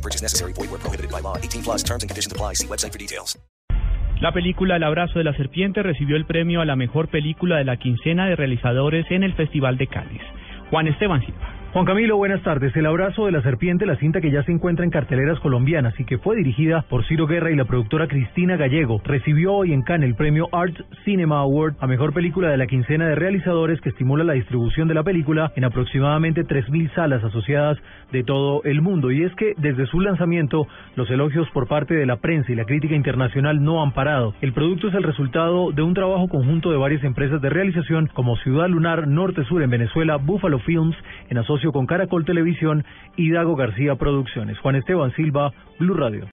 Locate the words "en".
9.10-9.22, 14.84-14.90, 19.72-19.82, 25.54-25.62, 39.62-39.70, 41.30-41.38